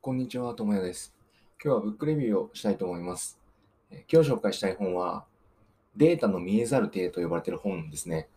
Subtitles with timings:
[0.00, 1.12] こんにちは、ともやです。
[1.62, 3.36] 今日はブックレビューをしたいと思います。
[4.10, 5.24] 今日紹介したい本は、
[5.96, 8.28] データの見えざる手と呼ばれている本ですね。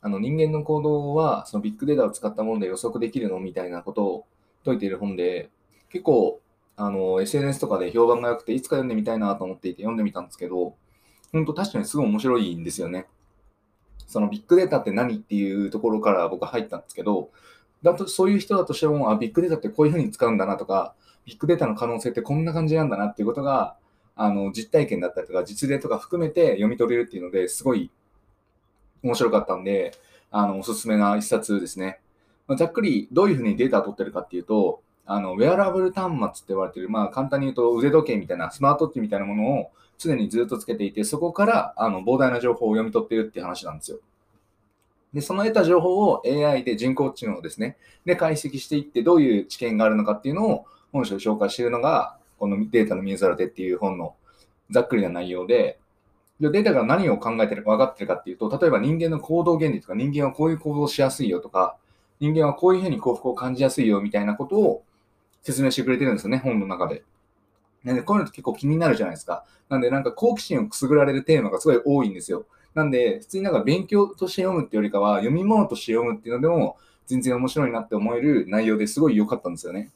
[0.00, 4.26] あの人間の行動はそのビッグデータを使ったもので予測できるのみたいなことを
[4.64, 5.50] 説いている本で、
[5.90, 6.40] 結構
[6.76, 10.76] あの SNS とかで評判が良くて、いつか読んでみたいなと思っていて読んでみたんですけど、
[11.32, 13.06] 本当確かにすごい面白いんですよね。
[14.06, 17.30] そのビッグデータって何っていうところから僕は入ったんですけど、
[17.82, 20.94] だとそういう人だとしても、あ、ビッグデータってこういうふうに使うんだなとか、
[21.28, 23.76] ビッグデータの可能性ってこんな感じなんだなっていうことが、
[24.16, 27.88] あの実体験だったりとか実例とか含めて読み取れるっていうのですごい
[29.04, 29.94] 面白かったんで、
[30.30, 32.00] あのおすすめな一冊ですね。
[32.46, 43.98] まあざっくりどういうふうにデータを取ってるかっていうと、あのウェアラブル端末って言われてる、まあ、簡単に言うと腕時計みたいなスマートウォッチみたいなものを常にずっとつけていて、そこからあの膨大な情報を読み取ってるっていう話なんですよ。
[45.12, 47.76] で、その得た情報を AI で人工知能ですね。
[48.04, 54.14] で、解析していって、どういう知見があるのかっていうのを本書で紹介しているのが、このデータの見えざる手っていう本の
[54.70, 55.78] ざっくりな内容で、
[56.40, 61.76] データが何を考えてるか分かってるかっていうと、例えば人間の行動原理とか、人間はこういう行動をしやすいよとか、
[62.20, 64.84] 人間はこういうふうに幸福を感じやすいよみたいなことを
[65.42, 67.02] 説明してくれてるんですよね、本の中で。
[67.84, 69.44] なんで、こういうのって結構気になるじゃないですか。
[69.68, 72.46] なんで、なんか好奇心をくすぐられるテーマがすごい多いんですよ。
[72.74, 79.90] なんで、普通になんか勉強として読むってよりかは、読み物として読むっていうのでも、全然面白いなって思える内容ですごい良かったんですよね。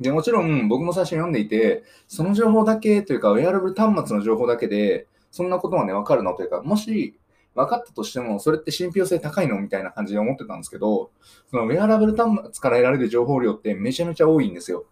[0.00, 7.18] で、もちろん僕も最初に読んでいて、その情報だけというか、ウェアラブル端末の情報だけで、そんなことはね、わかるのというか、もし
[7.54, 11.10] 分かったとしても、それって信憑性高いのみたいな感じで思ってたんですけど、
[11.50, 14.84] そのウェアラブル端末から得られる情報量ってめちゃめちゃ多いんですよ。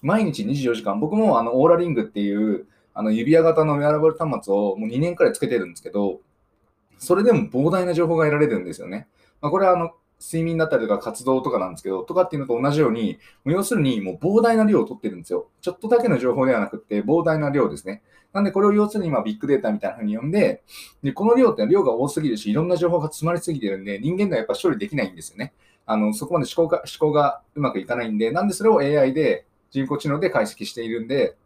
[0.00, 6.20] 毎日24時間、僕もあのオーラリングっていうあの指輪型のウェアラブル端末をもう2年くらいつけてるんですけど、
[6.98, 9.08] それでも膨大な情報が得られるんですよね。
[9.40, 9.90] まあ、これはあの
[10.22, 15.48] 睡眠だったりとか活動とかなんですけど、とかっていうのと同じように、もう要するにもう膨大な量を取ってるんですよ。
[15.60, 18.02] ちょっとだけの情報ではなくて、膨大な量ですね。
[18.32, 20.62] なんでこれを要するに今ビッグデータみたいな風に呼んで、
[21.02, 25.52] でこの量って量が多すぎるし、いろんな情報が詰まりすぎてるんで、人間ではやっぱ処理できないんですよね。
[25.84, 31.36] あのそこまで思考が思考がうまくいかないんで、なんでそれを AI で人工知能で解析しているんで、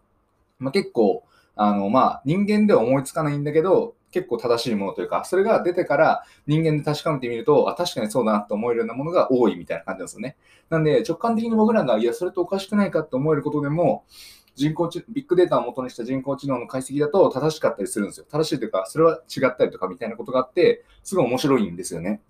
[0.59, 1.25] まあ、結構、
[1.57, 10.37] あのまあ、人間では思いつかないんだけど、結構正しいものというか、それが出てから人間で確かめてみると、あ、確かにそうだなと思えるようなものが多いみたいな感じなんですよね。
[10.71, 14.05] なんで、直感的に僕らが、いや、それとおかしくないかと思えることでも、
[14.55, 18.27] 人工知ビッグデータを元にした人工知能の解析だと正しかったりするんですよ。
[18.31, 22.23] 正しいというか、それは違ったりとかみたいなことがあって、すごい面白いんですよね。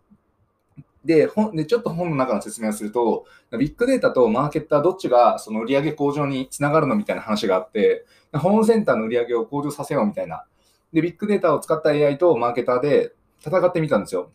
[1.05, 3.27] で、本でちょっと本の中の説明をすると、
[3.57, 10.45] ビッグデータとマーケッターどっちがその売上向上につながるのみたいな話があって、ホームセンターの売り上げを向上させようみたいな。
[10.93, 13.13] で、ビッグデータを使った AI とマーケターで
[13.45, 14.31] 戦ってみたんですよ。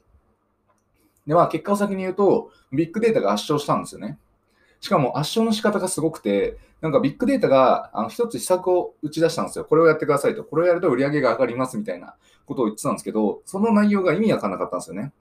[1.25, 4.17] で、まあ結果を先に言うと、ビッグデータが圧勝したんですよね。
[4.79, 9.65] しかも圧勝の仕方がすごくて、なんかビッグデータがあの一つ施策を打ち出したんですよ。
[9.65, 10.43] これをやってくださいと。
[10.43, 15.13] これをやると売り上げが上がりますみたいなことを言ってたんですけど、その内容が意味わかんなかったんですよね。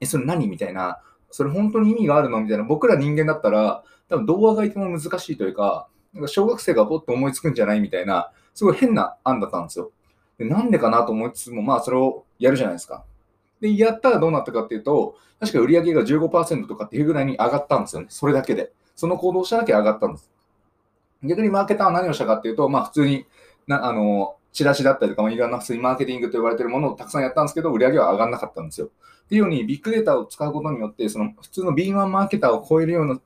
[0.00, 1.00] え、それ何みたいな。
[1.30, 2.64] それ本当に意味があるのみたいな。
[2.64, 9.92] 僕ら人間だったら、多分動画がいても難しいというか、なんか小学生がポッと思いつくんじゃないみたいな、すごい変な案だったんですよ。
[10.38, 13.04] でなんでかなと思いつつも、まあそれをやるじゃないですか。
[13.60, 18.06] で、やったらどうなったかっていうと、確か売り上げが15%とかっていうぐらいに上がったんですよね。
[18.10, 18.72] それだけで。
[18.96, 20.30] その行動しただけ上がったんです。
[21.22, 23.26] 逆にマーケターは何をしたかっていうと、まあ普通に、
[23.66, 28.86] なあの、チラシだったりとか、まあいろんな普通にマーケティングと呼ばれてるものをたくさんやったんですけど、売り上げは上がらなかったんですよ。
[28.86, 33.20] っていうように、ビッグデータを使うことによって、その普通の B1 マーケターを超えるような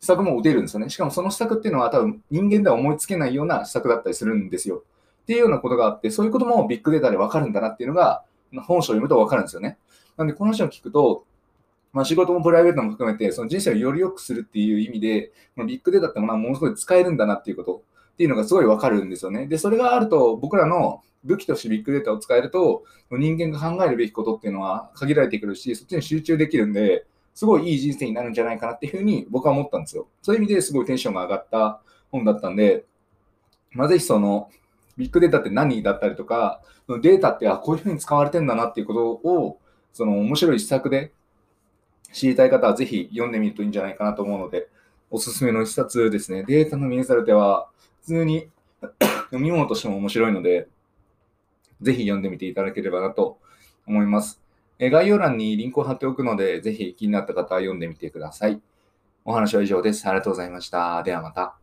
[0.00, 0.88] 施策も打てるんですよね。
[0.88, 4.82] しかもその施策っていうのは多分人間では思いつけないような施策だったりするんですよ。
[5.22, 8.24] っていうようなことがあって、そういうこともビッグデータで分かるんだなっていうのが、
[8.66, 9.78] 本書を読むと分かるんですよね。
[10.16, 11.24] なんで、この話を聞くと、
[11.92, 17.82] まあ、仕事もプライベートも含めて、その人生をより良くするっていう意味で、このビッグデータってものはものすごい使えるんだなっていうこと
[18.12, 19.46] っていうのがすごい分かるんですよね。
[19.46, 30.08] で、それがあると、僕らの武器としてビッグデータを使えると、人間が考えるべきことっていうのは限られてくるし、そっちに集中できるんで、すごいいい人生になるんじゃないかなっていうふうに僕は思ったんですよ。
[30.22, 31.80] そういう意味ですごいテンションが上がった
[32.10, 32.84] 本だったんで、
[33.72, 34.50] まあ、ぜひその、
[35.00, 36.60] ビッグデータって何だったりとか、
[37.00, 39.58] データってあこういうふうに使われてんだなっていうことを、
[39.92, 41.12] その面白い施策で
[42.12, 44.68] 知りたい方はぜひ読んでみるといいんじゃないかなと思うので、
[45.10, 46.44] おすすめの一冊ですね。
[46.44, 47.68] データの見えざる手は、
[48.02, 48.48] 普通に
[49.30, 50.68] 読み物としても面白いので、
[51.80, 53.38] ぜひ読んでみていただければなと
[53.86, 54.40] 思います。
[54.78, 58.60] え概要欄にリンクを貼っておくので、ぜひ気になった方は読んでみてください。
[59.24, 60.06] お話は以上です。
[60.06, 61.02] ありがとうございました。
[61.02, 61.56] ではまた。